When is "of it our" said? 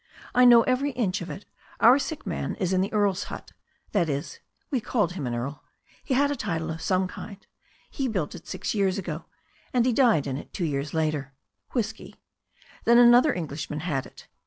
1.21-1.99